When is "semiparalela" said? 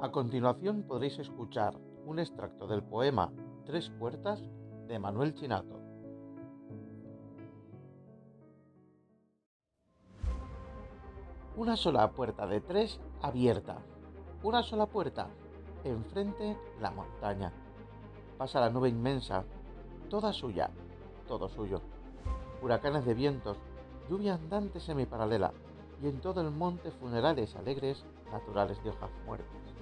24.78-25.52